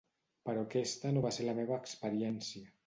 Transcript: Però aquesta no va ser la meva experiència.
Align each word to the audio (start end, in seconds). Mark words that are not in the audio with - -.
Però 0.49 0.63
aquesta 0.67 1.13
no 1.13 1.23
va 1.27 1.33
ser 1.39 1.49
la 1.51 1.57
meva 1.61 1.81
experiència. 1.81 2.79